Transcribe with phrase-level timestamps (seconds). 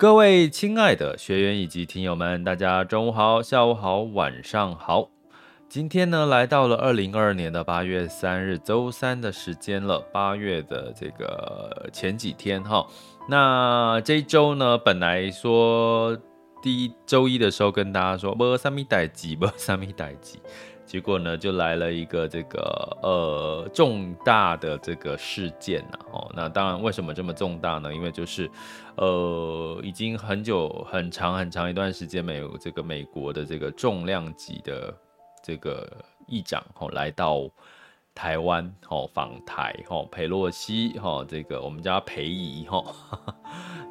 [0.00, 5.10] 各位亲爱的学员以及听友们，大家中午好、下午好、晚上好。
[5.68, 12.86] 今天呢，来到了二零二二年的八月三日周三的时间了，八月的这个前几天哈。
[13.28, 16.16] 那这一周呢，本来说
[16.62, 20.38] 第一周一的时候跟大家说没什么代志，没什么代志。
[20.90, 27.94] 结果呢，就来了一个这个呃重大的这个事件呐，哦，那当然为什么这么重大呢？
[27.94, 28.50] 因为就是
[28.96, 34.92] 呃已经很久很长很长一段时间没有这个美国的这个重量级的
[35.44, 35.88] 这个
[36.26, 37.48] 议长哦来到
[38.12, 42.82] 台湾哦访台哦裴洛西哈这个我们叫裴姨哈。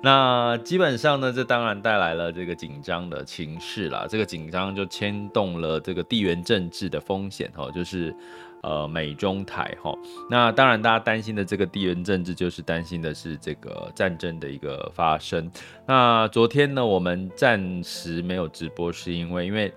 [0.02, 4.06] 那基本上呢，这当然带来了这个紧张的情势啦。
[4.09, 8.16] 这个紧张就牵动了这个地缘政治的风险哈，就是
[8.64, 9.94] 呃美中台哈。
[10.30, 15.51] 那当然大家担心的这个地缘政治，就是担心的是这个战争的一个发生。
[15.85, 19.73] 那昨天呢，我们暂时没有直播，是因为因为。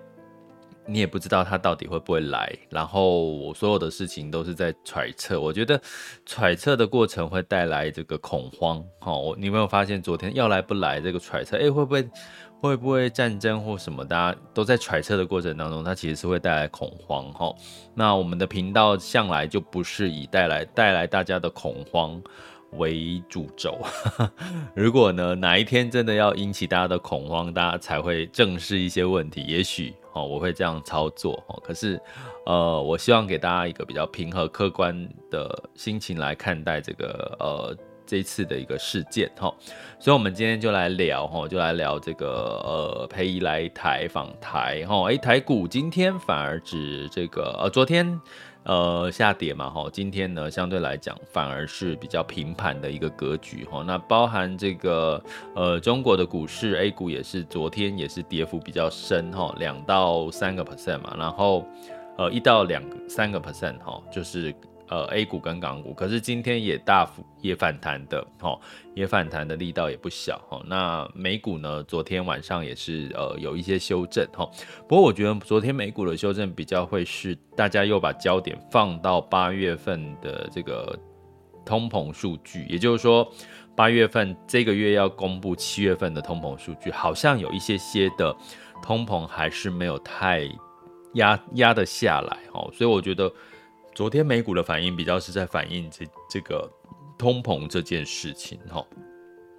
[0.85, 5.39] 你也不知道他到底会不会来，然后我所有的事情都是在揣测。
[5.39, 5.79] 我觉得
[6.25, 8.83] 揣测的过程会带来这个恐慌。
[8.99, 11.57] 好，你有没有发现昨天要来不来这个揣测？
[11.57, 12.09] 哎，会不会
[12.59, 14.03] 会不会战争或什么？
[14.05, 17.31] 大家都在揣测的过程当中，它其实是会带来恐慌。
[17.33, 17.53] 哈，
[17.93, 22.21] 那我们的频道向来就不是以带来带来大家的恐慌
[22.73, 23.79] 为主轴，
[24.75, 29.43] 如果呢哪一天真的要引起大家的恐慌，大家才会正视一些问题。
[29.43, 31.99] 也许哦我会这样操作哦，可是
[32.45, 39.53] 呃我希望给大家一个比较平和客观的心情来看待这个呃这次的一个事件哈。
[39.99, 42.27] 所以我们今天就来聊哈，就来聊这个
[42.63, 45.09] 呃裴仪来台访台哈。
[45.09, 48.19] 哎，台股今天反而指这个呃昨天。
[48.63, 55.21] 呃，下跌嘛，哈，今天呢，相对来讲反而是比较平盘的一个格局，哈，那包含这个
[55.55, 61.65] 呃，中国的股市 A 股也是昨天也是跌幅比较深，哈，两到三个 percent 嘛，然后
[62.17, 64.53] 呃，一到两三个 percent，哈，就是。
[64.93, 68.59] 呃，A 股跟港股，可是今天也大幅也反弹的，齁，
[68.93, 70.61] 也反弹的力道也不小，齁。
[70.67, 74.47] 那美股呢，昨天晚上也是呃有一些修正，齁。
[74.87, 80.95] 不过我觉得昨天美股的修正比较会是大家又把焦点放到八月份的这个
[81.65, 83.27] 通膨数据，也就是说
[83.75, 88.35] 八月份这个月要公布七月份的通膨数据，好像有一些些的
[88.83, 90.47] 通膨还是没有太
[91.15, 92.71] 压压得下来，齁。
[92.71, 93.33] 所以我觉得。
[93.95, 96.69] 昨天美股的反应比较是在反映这这个
[97.17, 98.83] 通膨这件事情哈，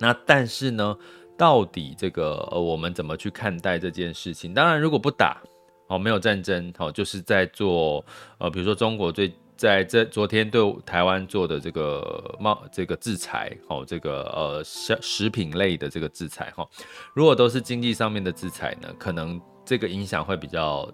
[0.01, 0.97] 那但是呢，
[1.39, 4.53] 到底这个呃我们怎么去看待这件事情？
[4.53, 5.41] 当然，如果不打
[5.87, 8.05] 哦，没有战争哦，就是在做
[8.39, 16.69] 呃，比如说中国对在这昨天对台湾做的这个贸这个制裁哦，这个呃食食品类的这个制裁哈，
[17.15, 20.93] 如果都是经济上面的制裁呢，可能这个影响会比较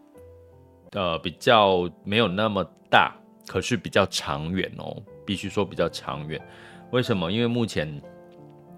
[0.93, 3.17] 呃比较没有那么大。
[3.51, 6.41] 可是比较长远哦，必须说比较长远。
[6.93, 7.33] 为什么？
[7.33, 8.01] 因为目前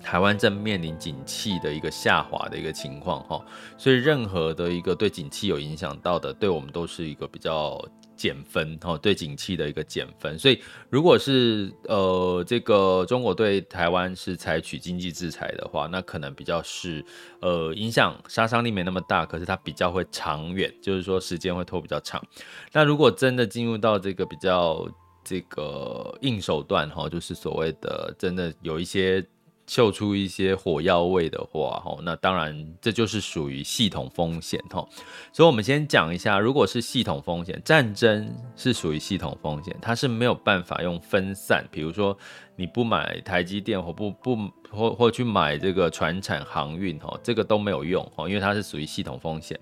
[0.00, 3.44] 台湾正面临景气的一个下滑的一个情况哈，
[3.76, 7.78] 所以任何的一个对景气有影响到的，对我们都是一个比较。
[8.22, 17.04] 减分哦，对景气的一个减分，所以如果是呃这个中国对台湾是采取经济制裁的话，那可能比较是
[17.40, 22.24] 呃影响杀伤力没那么大，可是它比较会长远，就是说时间会拖比较长。
[22.72, 24.88] 那如果真的进入到这个比较
[25.24, 29.24] 这个硬手段哈，就是所谓的真的有一些
[29.66, 34.88] 嗅出一些火药味的话，吼，那当然这就是属于系统风险，吼。
[35.32, 42.16] 所以，我们先讲一下，如果是系统风险，战争是属于系统风险，它是没有办法用分散，比如说
[42.56, 44.36] 你不买台积电或不不
[44.70, 49.58] 或或去买这个船产航运，吼，这个都没有用，吼，因为它是属于系统风险。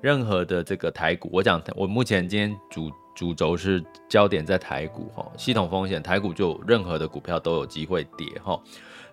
[0.00, 8.58] 任何的这个台股，我讲我目前今天主主轴是焦点在台股，吼，系统风险，台股就任何的股票都有机会跌，哈。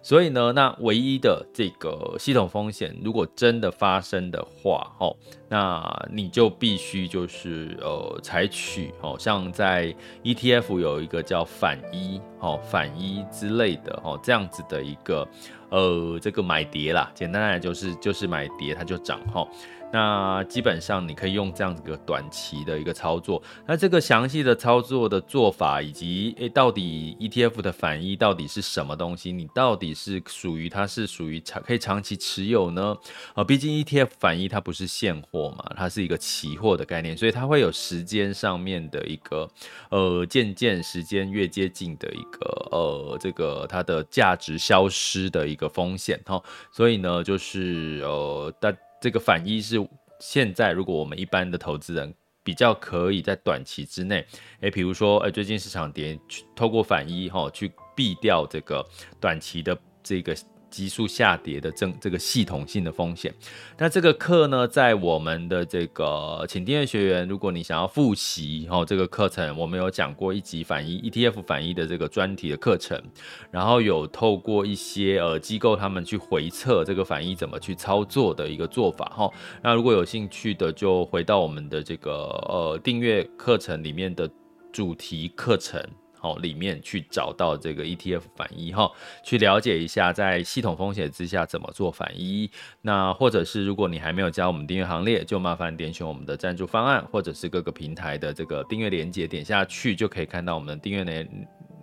[0.02, 5.16] 所以呢，那唯一的这个系统风险，如果真的发生的话，哦，
[5.50, 15.28] 那你就必须就是呃采取，哦，像在 ETF 有一个叫反一，哦，反一之类的，哦，这样子的一个
[15.70, 19.48] 呃这个买跌啦，简单来讲就是就是买跌它就涨，哈。
[19.90, 29.32] 那基本上你可以用这样子一个短期的一个操作，那这个详细的操作的做法以及诶、到底 ETF 的反一到底是什么东西？
[29.32, 32.98] 你到底是属于它是属于长可以长期持有呢？
[33.34, 39.50] 啊，毕竟 ETF 反一它不是现货嘛，它是一个期货的概念，所以它会有时间上面的一个
[39.90, 48.74] 呃渐渐时间越接近的一个呃这个它的价值消失的一个风险哈，所以呢就是呃但。
[49.00, 49.78] 这个反一是
[50.20, 52.12] 现在，如果我们一般的投资人
[52.44, 54.26] 比较可以在短期之内，
[54.62, 58.84] 诶，比如说，诶，最近市场跌，去透过反一哈去避掉这个
[59.22, 60.36] 短期的这个。
[60.70, 63.34] 急速下跌的这这个系统性的风险，
[63.78, 73.02] 那这个课呢，在我们的这个请订阅学员，如果你想要复习哦，这个课程我们有讲过一集反一 ETF 反一的这个专题的课程，
[73.50, 79.30] 然后有透过一些呃机构他们去回测这个反一怎么去操作的一个做法哈。
[79.64, 82.12] 那如果有兴趣的，就回到我们的这个
[82.50, 84.30] 呃订阅课程里面的
[84.72, 85.82] 主题课程。
[86.20, 88.92] 好，里面去找到这个 ETF 反一哈，
[89.24, 92.50] 去了解一下在系统风险之下怎么做反一。
[92.82, 101.30] 那或者是如果你还没有加我们订阅行列，就麻烦点选我们的赞助方案，或者是各个平台的这个订阅链接，点下去就可以看到我们的订阅内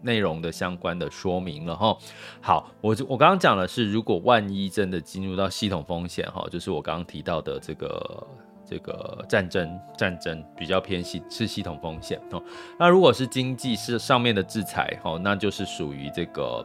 [0.02, 1.96] 内容的相关的说明了哈。
[2.40, 8.26] 好，我我刚刚讲的是，如果万一真的进入到系统风险哈，就是我刚刚提到的这个。
[8.64, 12.42] 这个战争战争比较偏系是系统风险哦，
[12.78, 16.64] 那如果是经济是上面的制裁哦，那就是属于这个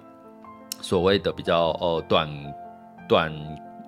[0.81, 2.30] 所谓的比较呃短
[3.07, 3.34] 短。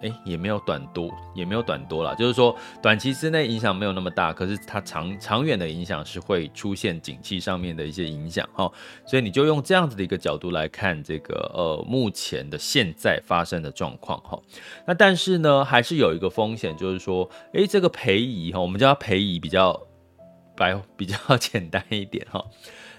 [0.01, 8.71] 哎，也没有短多，也没有短多了，就是说短期之内影响没有那么大，可是它长长远的影响是会出现景气上面的一些影响哈，
[9.06, 14.39] 所以你就用这样子的一个角度来看这个呃目前的现在发生的状况哈。
[14.88, 19.80] 那但是呢，还是有一个风险，就是说，诶，这个裴仪哈，我们叫他裴仪比较
[20.57, 22.44] 白比较 简单一点哈。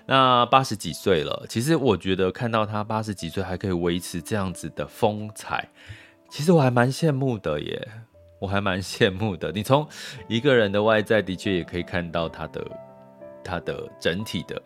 [0.06, 5.68] 那八十几岁了，其实我觉得看到他八十几岁还可以维持这样子的风采。
[6.32, 7.88] 其实我还蛮羡慕的耶，
[8.38, 9.52] 我还蛮羡慕的。
[9.52, 9.86] 你从
[10.28, 12.66] 一个人的外在的确也可以看到他的
[13.44, 14.62] 他的整体的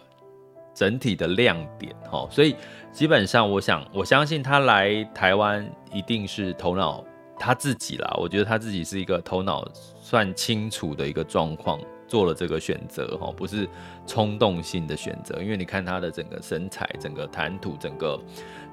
[0.73, 2.55] 整体的亮点哈，所以
[2.93, 7.05] 基本上我想我相信他来台湾一定是头脑
[7.37, 13.69] 他自己啦，我觉得他自己是一个头脑算清楚的一个状况做了这个选择哈，不是
[14.07, 18.17] 冲动性的选择，因为你看他的整个身材、整个谈吐、整个。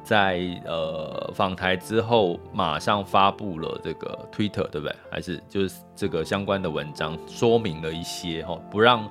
[0.04, 4.96] 在呃访台之后，马上发布了这个 Twitter，对不对？
[5.10, 9.10] 还是就是这个相关的文章，说明了一些哈，不让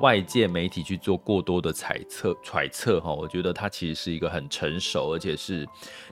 [0.00, 3.12] 外界媒体去做过多的猜测揣测哈。
[3.12, 5.66] 我觉得他其实是一个很成熟，而且是。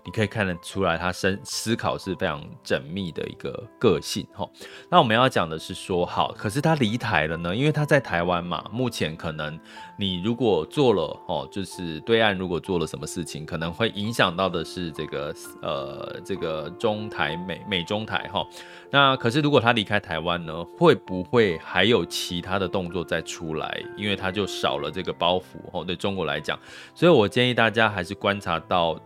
[0.05, 4.49] 你可以看得出来，他深思考是非常缜密的一个个性哈。
[4.91, 8.69] 那我们要讲的是说，好，可是他离台了呢，因为他在台湾嘛。
[8.73, 9.57] 目前可能
[9.97, 18.45] 你如果做了哦，就是对岸如果做了什么事情，可能会影响到的是这个呃这个中台美美中台哈。
[18.91, 23.81] 那可是如果他离开台湾呢，会不会还有其他的动作再出来？
[23.97, 25.43] 因为他就少了这个包袱
[25.73, 26.59] 哦，对中国来讲。
[26.93, 28.99] 所以我建议大家还是观察到。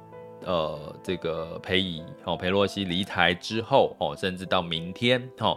[0.45, 5.57] 呃，这个裴仪哦，裴洛西离台之后哦，甚至到明天哈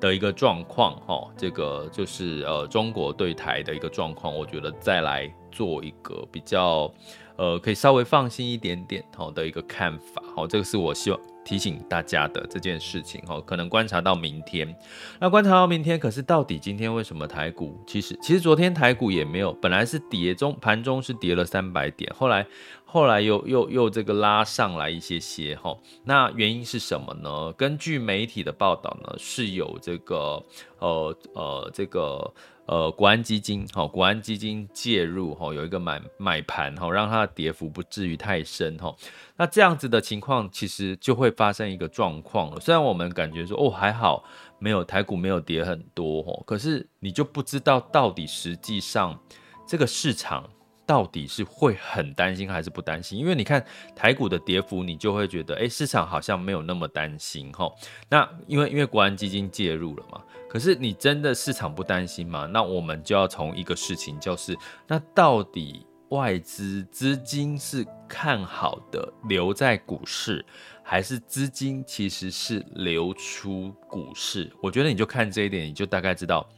[0.00, 6.92] 的一个状况哈，这个就是呃中国对台的一个状况，我觉得再来做一个比较
[7.36, 11.20] 呃可以稍微放心一点点好的一个看法，好，这个是我希望。
[11.44, 14.76] 提醒大家的这件事情哦，可能观察到明天。
[15.18, 17.74] 那观察到明天，可是到底今天为什么台股？
[17.86, 22.46] 其实其实昨天台股也没有，本来是跌中盘中是跌了三百点，后来
[22.90, 25.76] 后来又又又这个拉上来一些些哈。
[26.04, 27.52] 那原因是什么呢？
[27.52, 30.42] 根据媒体的报道呢，是有这个
[30.78, 32.32] 呃呃这个。
[32.70, 38.94] 呃，国安基金，好，国安基金介入，哈，有一个买买盘，哈，让它的跌幅不至于太深哈。
[39.38, 42.60] 那这样子的情况，其实就会发生一个状况了。
[42.60, 44.22] 虽然我们感觉说哦还好，
[44.58, 49.18] 没有台股没有跌很多哈，可是你就不知道到底实际上
[49.66, 50.46] 这个市场。
[50.88, 53.18] 到底是会很担心还是不担心？
[53.18, 53.62] 因为你看
[53.94, 57.70] 台股的跌幅，你就会觉得，哎，市场好像没有那么担心哈。
[58.08, 62.46] 那因为因为国安基金介入了嘛，可是你真的市场不担心吗？
[62.46, 70.42] 那我们就要从一个事情，就是那到底外资资金是看好的留在股市，
[70.82, 74.50] 还是资金其实是流出股市？
[74.62, 76.48] 我觉得你就看这一点，你就大概知道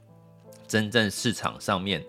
[0.69, 2.01] 真正市场上面。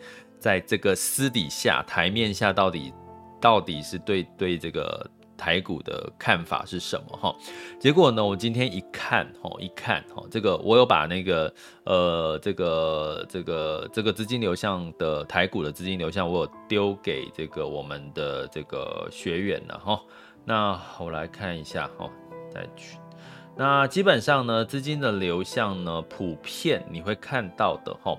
[0.42, 2.92] 在这个私底下台面下，到底
[3.40, 5.08] 到底是对对这个
[5.38, 7.36] 台股的看法是什么哈？
[7.80, 20.02] 结果呢，我今天一看哈，一看哈，这个我有把那个呃这个这个这个资金流向的台股的资金流向，我有丢给这个我们的这个学员了哈。
[20.44, 22.10] 那我来看一下哈，
[22.52, 22.98] 再去。
[23.56, 28.18] 那基本上呢，资金的流向呢，普遍你会看到的哈。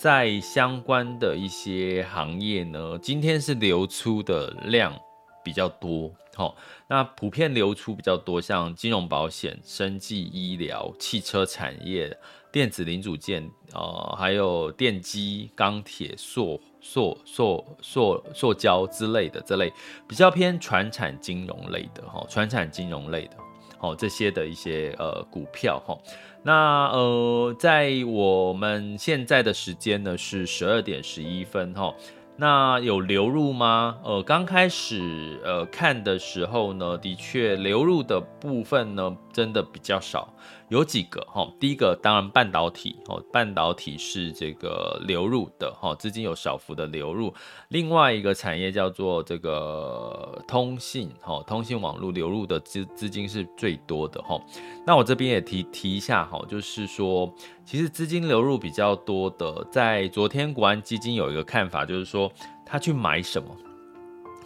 [0.00, 4.98] 在相关的一些行业呢，今天是流出的量
[5.44, 6.56] 比较多，好，
[6.88, 12.16] 那普遍流出比较多，像金融保险、生技医疗、汽车产业、
[12.50, 19.70] 电子零组件，呃，还有电机、钢铁、塑、塑、塑、塑、塑胶之类的这类
[20.08, 23.36] 比较偏传产金融类的，哈，传产金融类的，
[23.80, 25.96] 好，这些的一些呃股票，哈。
[26.42, 31.94] 那呃，在我们现在的时间呢是十二点十一分哈。
[32.36, 33.98] 那有流入吗？
[34.02, 40.32] 呃，刚开始呃看的时候呢，的确流入的部分呢真的比较少。
[40.70, 47.34] 有几个哈，第一个当然半导体哦，半导体是这个流入的哈，资金有小幅的流入。
[47.68, 54.40] 另外一个产业叫做这个通信哈，通信网络流入的资资金是最多的哈。
[54.86, 57.28] 那我这边也提提一下哈，就是说
[57.64, 62.30] 其实资金流入比较多的，在昨天国安基金有一个看法，就是说
[62.64, 63.48] 他去买什么？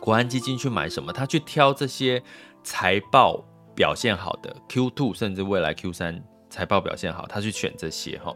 [0.01, 1.13] 国安基金去买什么？
[1.13, 2.23] 他去挑这些
[2.63, 3.45] 财报。
[3.75, 8.33] 表现好的 Q2 甚至未来 Q3 财报表现好，他去选这些哈，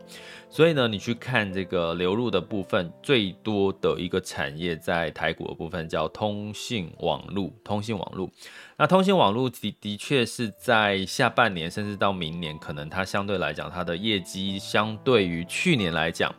[0.50, 8.28] 所以呢，你去看这个流入的部分，最多的一个产业在台股的部分叫通信网络，通信网络。
[8.76, 16.34] 那通信网络的的确是在下半年甚至到明年，可能它相对来讲，它的业绩相对于去年来讲，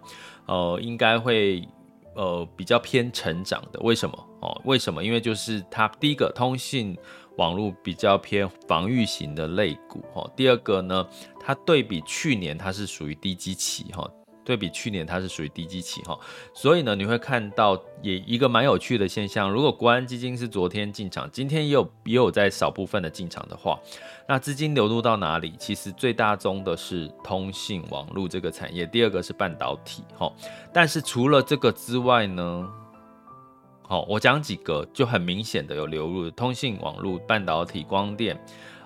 [0.48, 1.66] 呃，应该会
[2.14, 3.80] 呃比较偏成长的。
[3.80, 4.30] 为什么？
[4.42, 5.02] 哦，为什么？
[5.02, 6.98] 因为就是它第一个通信。
[7.40, 11.08] 网络比较偏防御型的类股哈，第二个呢，
[11.40, 14.06] 它对比去年它是属于低基期哈，
[14.44, 16.20] 对比去年它是属于低基期哈，
[16.54, 23.80] 所以呢，你会看到也一个蛮有趣的现象，如果国安基金是昨天进场，今天也有也有在少部分的进场的话，
[24.28, 25.54] 那资金流入到哪里？
[25.58, 30.30] 其实最大宗的是通信网络这个产业，第二个是半导体哈，
[30.74, 32.70] 但是除了这个之外呢？
[33.90, 38.40] 好，我讲几个就很明显的有流入，通信网络、半导体、光电，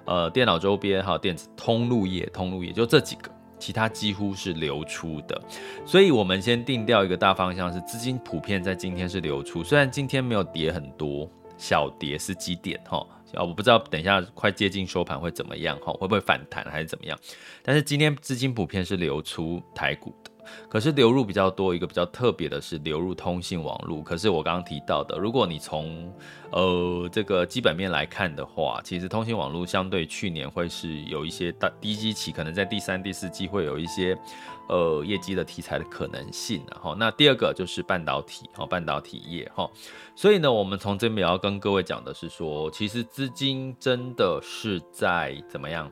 [0.05, 3.29] 呃，电脑周边还有电子通路业，通路业就这几个，
[3.59, 5.41] 其他几乎是流出的。
[5.85, 13.05] 所以，我们先定调一个大方向是，资金普遍在今天是流出，虽然今天没有跌很多，小跌是几点哈？
[13.33, 15.91] 啊，我不知道等一下快接近收盘会怎么样哈？
[15.91, 17.19] 会不会反弹还是怎么样？
[17.61, 20.31] 但是今天资金普遍是流出台股的。
[20.69, 24.01] 可是流入比较多，一个比较特别的是流入通信网络。
[24.01, 26.13] 可是我刚刚提到的，如果你从
[26.51, 34.17] 呃这个基本面来看的话，其实通信网络相对去年会是有一些大低基期，可能在第三、第四季会有一些
[34.69, 36.63] 呃业绩的题材的可能性。
[36.71, 39.69] 然后那第二个就是半导体，哈，半导体业，哈。
[40.15, 45.89] 所以呢，我们从这边也要跟各位讲的是说，其实资金真的是在怎么样？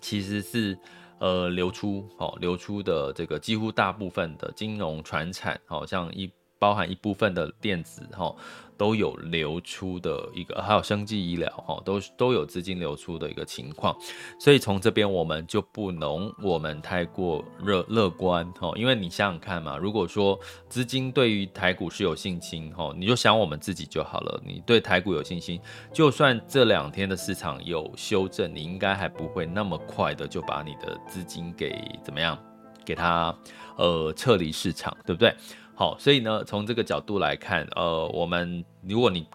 [0.00, 0.78] 其实是。
[1.18, 8.34] 呃，流出，好，流出的这个几乎大部分的金融传产，好像一包含一部分的电子，哈。
[8.76, 13.96] 都有流出的一个，还有生技医疗哈，都都有资金流出的一个情况，
[14.36, 20.36] 所以从这边我们就不能我们太过乐乐观哈，因为你想想看嘛，如果说
[20.68, 25.60] 资金对于台股是有信心哈，你就想我们自己就好了，你对台股有信心，
[25.92, 32.36] 就算这两天的市场有修正，你应该还不会那么快的就把你的资金给怎么样，
[32.84, 33.32] 给它
[33.76, 35.32] 呃撤离市场，对不对？
[35.74, 39.26] 好，所以呢，从这个角度来看，呃，我们如果你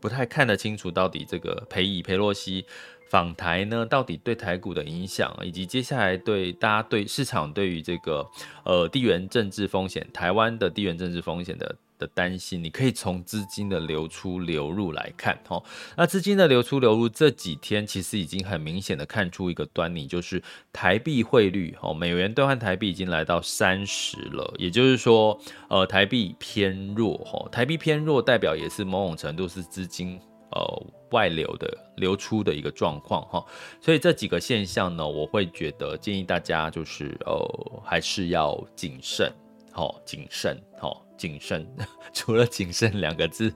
[0.00, 2.64] 不太看得清楚到底这个裴乙裴洛西
[3.10, 8.24] 访台呢，到底对台股的影响，以及接下来对大家对市场对于这个
[8.64, 15.62] 呃地缘政治风险，台湾的地缘政治风险的的担心，你可以从资金的流出流入来看哈。
[15.96, 25.38] 那资金的流出流入这几天其实已经很明显的看出一个端倪，就是台币汇率哦，美元兑换台币已经来到三十了，也就是说
[25.68, 30.18] 呃台币偏弱哈，台币偏弱代表也是某种程度是资金。
[30.50, 33.44] 呃，外流的流出的一个状况哈，
[33.82, 39.30] 所以这几个现象呢，我会觉得建议大家就是呃，还是要谨慎，
[39.70, 41.66] 好谨慎，好谨慎。
[42.14, 43.52] 除了谨慎两个字，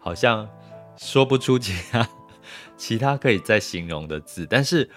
[0.00, 0.48] 好像
[0.96, 2.08] 说不出其他
[2.76, 4.90] 其他可以再形容的字，但是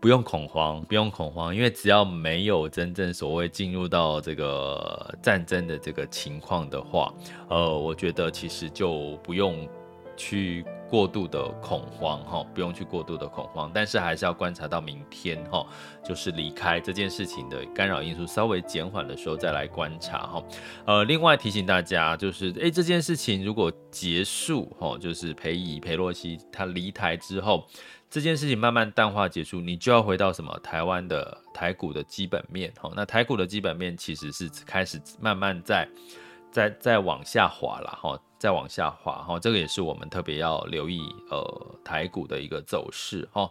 [0.00, 7.14] 不用恐慌，不用恐慌，因为只要没有真正所谓进入到这个战争的这个情况的话，
[7.48, 9.68] 呃，我觉得其实就不用
[10.20, 10.64] 去。
[10.90, 15.64] 过度的恐慌哈，不用去过度的恐慌，但是还是要观察到明天哈，
[16.04, 20.42] 就是离开这件事情的干扰因素稍微减缓的时候再来观察哈。
[20.84, 27.64] 呃，另外提醒大家，就是诶，这件事情如果结束哈，就是裴仪裴洛西他离台之后，
[28.10, 32.90] 这件事情慢慢淡化结束，你就要回到什么台湾的台股的基本面哈。
[32.96, 35.88] 那台股的基本面其实是开始慢慢在
[36.50, 38.20] 在在往下滑了哈。
[38.40, 43.50] 再往下滑哈，这个也是我们特别要留意呃台股的一个走势哈。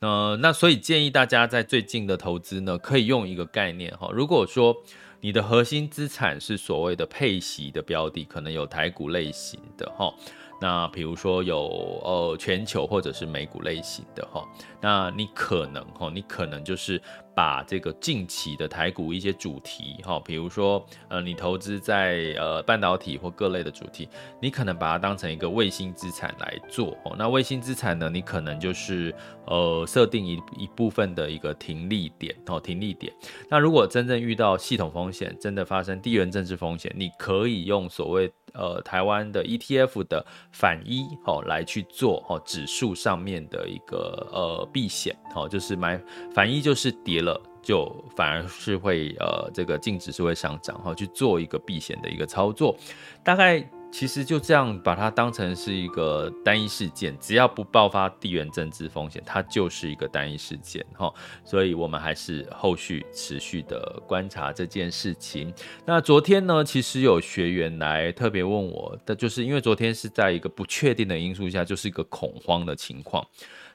[0.00, 4.10] 呃，那所以建议大家在最近的投资呢，可以用一个概念哈。
[4.12, 4.76] 如果说
[5.20, 10.12] 你的核心资产是所谓的配息的标的，可能有台股类型的哈。
[10.60, 14.46] 那比如说有呃全球或者是美股类型的哈，
[14.80, 17.00] 那你可能哈，你可能就是
[17.34, 24.08] 把这个近期的台股一些主题哈，比如说呃你投资在呃半导体或各类的主题，
[24.40, 27.14] 你可能把它当成一个卫星资产来做哦。
[27.18, 29.14] 那卫星资产呢，你可能就是
[29.46, 33.12] 呃设定一一部分的一个停利点哦，停利点。
[33.48, 38.32] 那如果真正遇到系统风险，真的发生地缘政治风险，你可以用所谓。
[38.56, 46.00] 呃，台湾的 ETF 的反一哦，来去做哦，指数上面的一个呃避险哦，就是买
[46.32, 47.20] 反一就是跌，
[47.64, 52.76] 就反而是会呃这个净值是会上涨哈，去做一个避险的一个操作，
[53.24, 53.68] 大概。
[53.94, 61.14] 其实就这样把它当成是一个单一事件，只要不爆发地缘政治风险，它就是一个单一事件哈。
[61.44, 65.54] 所以我们还是后续持续的观察这件事情。
[65.86, 73.24] 那昨天呢，其实有学员来特别问我的，就是因为昨天是在一个不确定的因素下，就是一个恐慌的情况。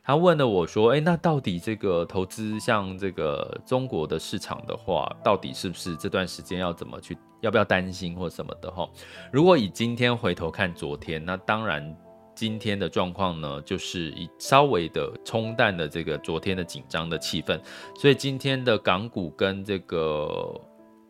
[0.04, 8.90] 他问了我说：“诶，那到底这个投资像这个中国的市场的话，到底是不是这段时间要怎么去，要不要担心或什么的哈？
[9.32, 11.96] 如果以今天回头看昨天，那当然
[12.34, 17.60] 今天的状况呢，就是以稍微的冲淡了这个昨天的紧张的气氛，
[17.96, 20.60] 所以今天的港股跟这个。”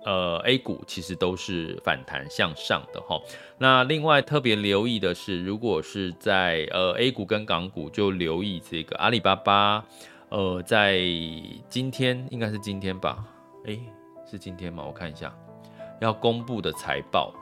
[0.05, 3.19] 呃，A 股其实都是反弹向上的哈。
[3.57, 9.83] 那另外特别留意的是，如果是在呃 A 股跟港股，就留意这个阿里巴巴。
[10.29, 10.99] 呃，在
[11.67, 13.25] 今天应该是今天吧？
[13.65, 13.81] 诶，
[14.29, 14.83] 是今天吗？
[14.85, 15.35] 我看一下，
[15.99, 17.33] 要公布的财报。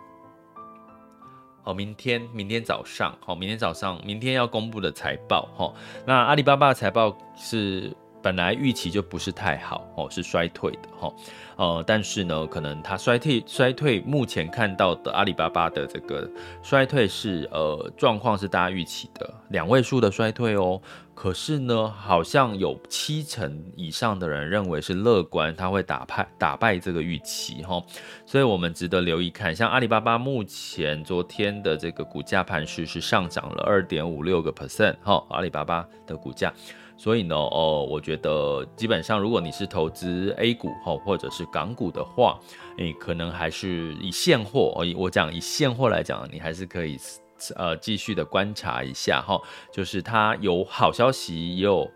[1.64, 5.48] 哦，明天，明天早上，好，明天早上，明天要公布的财报。
[5.56, 5.74] 哈，
[6.06, 7.96] 那阿里巴巴的财报是。
[8.28, 11.14] 本来预期就不是太好哦，是衰退的哈，
[11.56, 16.30] 呃，但是呢，可能它衰退衰退，目前看到的阿里巴巴的这个
[16.62, 20.82] 衰退是呃状况是大家预期的两位数的衰退哦，
[21.20, 27.84] 可是呢，好像有七成以上的人认为是乐观，他会打败打败这个预期哈，
[28.24, 36.54] 所以我们值得留意看，像阿里巴巴目前昨天的这个股价盘势是上涨了二点五六个 percent 哈，阿里巴巴的股价。
[36.96, 42.40] 所以呢，哦，我觉得基本上，如果你是投资 A 股哈，或者是港股的话，
[42.78, 46.96] 你可能还是以现货，我讲以现货来讲，你还是可以
[47.56, 51.90] 呃继续的观察一下哈，就是它有好消息，也有。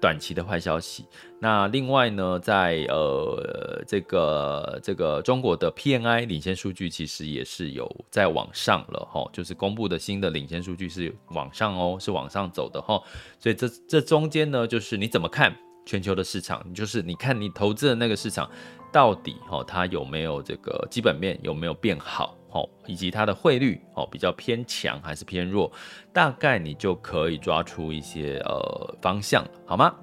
[0.00, 1.06] 短期的坏消息。
[1.38, 13.02] 那另外呢，在呃这个这个中国的 PNI 领先数据其实也是有在往上了哈，就是公布的新的领先数据是往上哦，是往上走的哈。
[13.38, 16.74] 所以这这中间呢，就是你怎么看全球的市场？
[16.74, 18.50] 就是你看你投资的那个市场
[18.92, 22.36] 到底哈，它有没有这个基本面有没有变好？
[22.54, 25.70] 哦，以及它的汇率哦，比较偏强还是偏弱，
[26.12, 29.94] 大概你就可以抓出一些呃方向，好吗？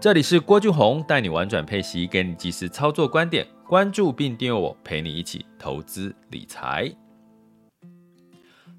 [0.00, 6.90] 这里是郭俊宏带你玩转配息，给你及时操作观点，关注并订阅我，陪你一起投资理财。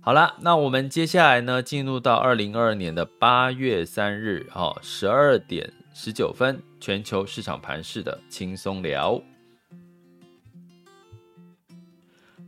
[0.01, 9.19] 好了，那我们接下来呢，进入到二零二二年的八月三日，哈，十二点十九分，全球市场盘势的轻松聊。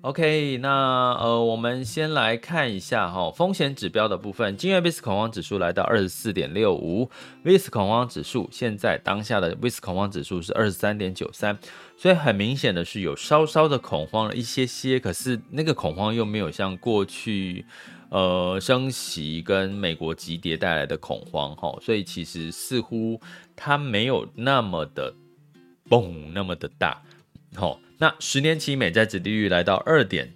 [0.01, 4.55] OK，那呃，我们先来看一下哈，风险指标的部分。
[4.55, 7.09] 今日 VIX 恐慌指数来到二十四点六五
[7.43, 11.57] ，VIX 恐慌指数现在当下的 VIX 恐慌指数是二十三点九三，
[11.97, 17.65] 所以很明显的是有稍稍的恐慌了一些些，可是那个恐慌又没有像过去
[18.09, 23.19] 呃升息跟美国急跌带来的恐慌哈，所以其实似乎
[23.55, 25.13] 它没有那么的
[25.89, 27.01] 嘣那么的大，
[27.55, 27.79] 好。
[27.99, 30.31] 那十年期美债殖利率来到二点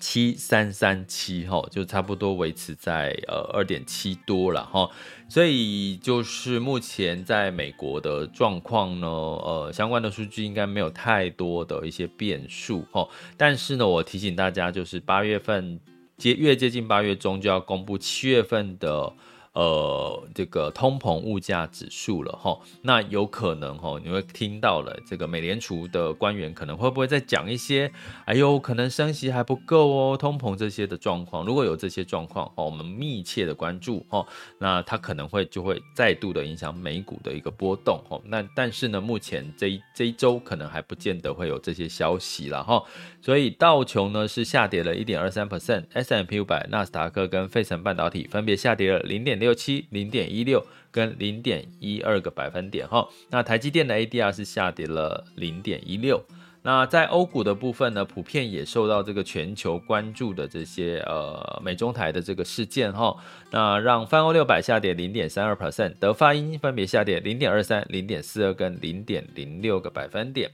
[0.00, 4.88] 七三三七，哈，就差不多维持在呃二点七多了，哈，
[5.28, 13.06] 所以就是目前在美国的状况呢，呃，相关的数据应该没有太多的一些变数，哈，
[13.36, 15.78] 但是呢，我提醒大家，就是八月份
[16.16, 19.12] 接越接近八月中就要公布七月份的。
[19.56, 27.90] 呃，这个通膨物价指数了哈，那有可能哈，你会听到了这个美联储的官员可能会不会再讲一些，
[28.26, 34.26] 哎呦，可能升息还不够哦，通膨这些的状况，如果有这些状况哦，我们密切的关注哦，
[34.58, 42.84] 那它可能会就会再度的影响美股的一个波动哦，那但是呢，目前这一这一周可能还不见得会有这些消息了哈，
[43.22, 49.45] 所以道琼呢是下跌了一点二三 percent，S&P 五百、纳斯达克跟费城半导体分别下跌了零点六。
[49.46, 56.20] 六七零点一六跟零点一二个百分点哈，那台积电的 ADR 是下跌了零点一六。
[56.62, 63.16] 那在欧股的部分呢，普遍也受到这个全球关注的这些呃美中台的这个事件哈，
[63.52, 70.50] 那让泛欧六百下跌零点三二 percent，德法英分别下跌零点二三、零点四二跟零点零六个百分点。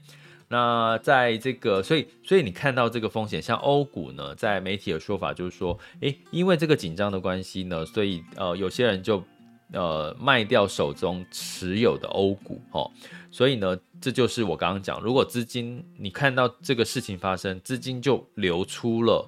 [0.53, 9.23] 那在这个，所以所以你看到这个风险，像欧股呢，在媒体的说法就是说，诶，因为这个紧张的关系呢，所以呃，有些人就
[9.71, 12.91] 呃卖掉手中持有的欧股，哦，
[13.31, 19.27] 所以呢，这就是我刚刚讲，如果资金你看到这个事情发生，资金就流出了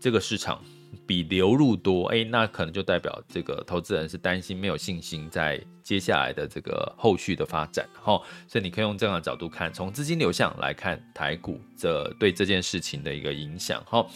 [0.00, 0.60] 这个市场。
[1.06, 14.06] 比流入多，哎，那可能就代表这个投资人是担心没有信心在接下来的这个后续的发展，哈，所以你可以用这样的角度看，从资金流向来看台股这对这件事情的一个影响，哈。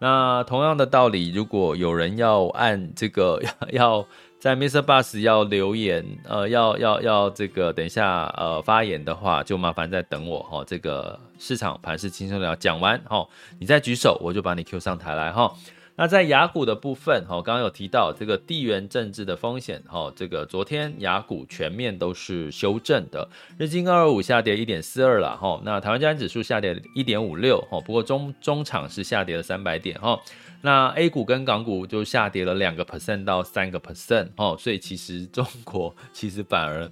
[0.00, 4.06] 那同样的道理，如果有人要按这个要 要
[4.38, 13.26] 在 Mister Bus 要留言，呃，要要要这个等一下呃发言的话，就麻烦再等我，哈，这个市场盘势轻松聊讲完，哈，
[13.58, 15.52] 你再举手，我就把你 Q 上台来，哈。
[15.98, 30.16] 那在雅股的部分，哈，刚刚有提到这个地缘政治的风险，哈，这个昨天雅股全面都是修正的，日经二二五下跌一点四二了，哈，那台湾加权指数下跌一点五六，哈，不过中中场是下跌了三百点，哈，
[30.62, 36.88] 那 A 股跟港股就下跌了两个 percent 到三个 percent，哈，所以其实中国其实反而。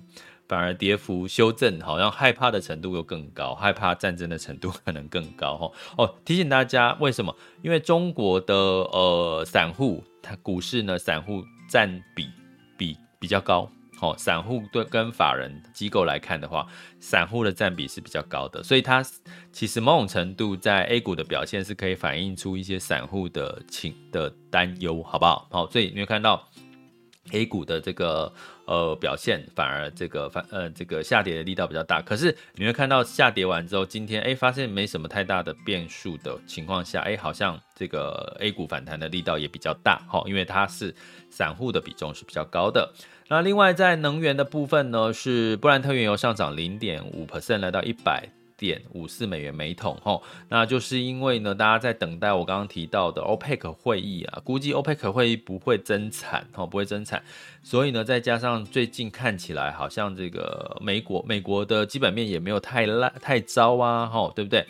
[0.48, 5.72] 反而跌幅修正，好像害怕的程度又更高，害怕战争的程度 可能更高哈。
[5.98, 7.34] 哦，提醒大家为什么？
[7.62, 12.28] 因为中国的呃散户，它股市呢散户占比
[12.76, 16.66] 比比较高，好、哦，散户对跟法人机构来看的话，
[17.00, 19.04] 散户的占比是比较高的，所以它
[19.50, 25.48] 其实某种程度在 A 股的表现是可以反映出一些散户的情的担忧，好不好？
[25.50, 26.48] 好，所以你会看到。
[27.32, 28.32] A 股的这个
[28.66, 40.94] 呃表现反而这个反呃这个下跌的力道比较大，可是你会看到下跌完之后，今天哎发现没什么太大的变数的情况下，哎好像这个 A 股反弹的力道也比较大，哈，因为它是
[41.30, 42.92] 散户的比重是比较高的。
[43.28, 57.22] 那另外在能源的部分呢，是布兰特原油上涨零点五 percent 来到一百点五四美元每桶，吼，那就是因为呢，大家在等待我刚刚提到的 OPEC 会议啊，估计 OPEC 会议不会增产，吼，不会增产，
[57.62, 64.66] 所以呢，再加上最近看起来好像这个美国美国的基本面也没有太烂太糟啊，吼，对不对？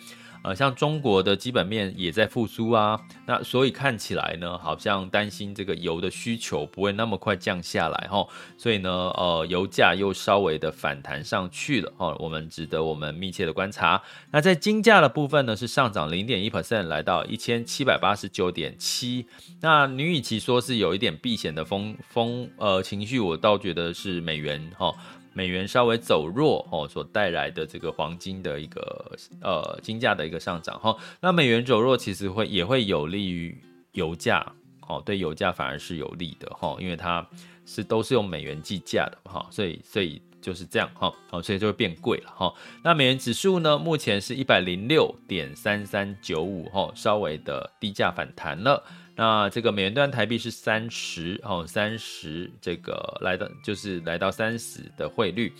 [0.47, 8.25] 呃，像中国的基本面也在复苏啊，那所以看起来呢，好像担心这个油的需求不会那么快降下来哈，
[8.57, 14.01] 所以呢，呃，油价又稍微的反弹上去了哈，我们值得我们密切的观察。
[14.31, 19.25] 那在金价的部分呢，是上涨零点一 percent，来到一千七百八十九点七。
[19.59, 24.95] 那你与其说是有一点避险的风风呃情绪，我倒觉得是美元哈。
[25.37, 33.55] 美元稍微走弱哦，所带来的这个黄金的一个呃金价的一个上涨哈，那美元走弱其实会也会有利于
[33.91, 34.43] 油价
[34.87, 37.23] 哦，对油价反而是有利的哈，因为它
[37.67, 42.51] 是都是用美元计价的哈，所以所以就是这样哈，好，所以就会变贵了哈。
[42.83, 48.83] 那美元指数呢，目前是一百零六点三三九五哈，稍微的低价反弹了。
[49.17, 55.51] 那这个美元兑台币是三十哦，三十这个来到就是来到三十的汇率。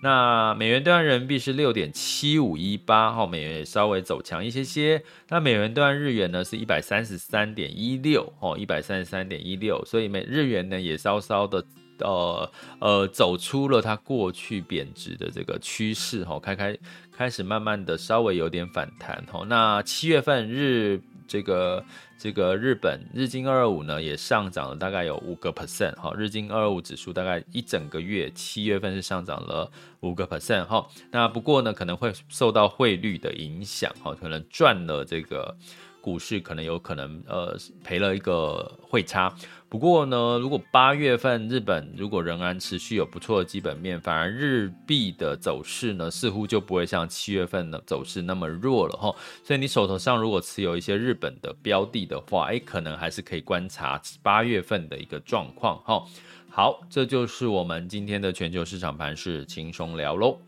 [0.00, 5.02] 那美元兑换人民币是六点七五一八，哈，美元也稍微走强一些些。
[5.28, 11.64] 那美元兑换日元呢是一百三十三点一六，哦，一百三十三点一六，所以美日元呢也稍稍的
[11.98, 16.78] 呃呃走出了它过去贬值的这个趋势，哈，开开
[17.10, 19.44] 开始慢慢的稍微有点反弹，哈。
[19.48, 21.84] 那七月份日这个。
[22.20, 35.56] 这个日本日经二二五呢也上涨了大概有五个 percent 哈，日经二二五指数大概一整个月七月份是上涨了五个 percent 哈，那不过呢可能会受到汇率的影响哈，可能赚了这个。
[36.00, 39.34] 股市可能有可能呃赔了一个汇差，
[39.68, 49.14] 不过呢，如果八月份日本如果仍然持续有不错的基本面，反而日币的走势呢似乎就不会像七月份的走势那么弱了哈。
[49.44, 56.02] 所以你手头上如果持有一些日本的标的的话，哎，可能还是可以观察八月份的一个状况哈。
[56.50, 60.38] 好，这就是我们今天的全球市场盘势轻松聊喽。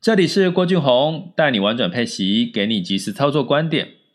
[0.00, 4.01] 这里是郭俊宏，带你玩转配息，给你及时操作观点。